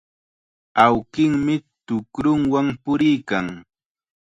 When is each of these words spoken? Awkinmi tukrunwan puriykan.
Awkinmi 0.83 1.55
tukrunwan 1.85 2.67
puriykan. 2.83 3.47